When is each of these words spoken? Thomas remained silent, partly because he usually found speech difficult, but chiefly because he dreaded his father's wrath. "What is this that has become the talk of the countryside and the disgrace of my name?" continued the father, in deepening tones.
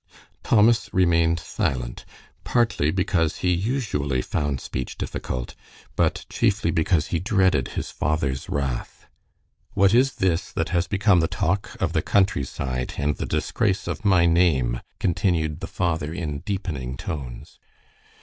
Thomas 0.41 0.91
remained 0.91 1.39
silent, 1.39 2.05
partly 2.43 2.89
because 2.89 3.37
he 3.45 3.53
usually 3.53 4.23
found 4.23 4.59
speech 4.59 4.97
difficult, 4.97 5.53
but 5.95 6.25
chiefly 6.27 6.71
because 6.71 7.09
he 7.09 7.19
dreaded 7.19 7.67
his 7.77 7.91
father's 7.91 8.49
wrath. 8.49 9.05
"What 9.75 9.93
is 9.93 10.13
this 10.15 10.51
that 10.53 10.69
has 10.69 10.87
become 10.87 11.19
the 11.19 11.27
talk 11.27 11.77
of 11.79 11.93
the 11.93 12.01
countryside 12.01 12.95
and 12.97 13.17
the 13.17 13.27
disgrace 13.27 13.85
of 13.85 14.03
my 14.03 14.25
name?" 14.25 14.81
continued 14.99 15.59
the 15.59 15.67
father, 15.67 16.11
in 16.11 16.39
deepening 16.39 16.97
tones. 16.97 17.59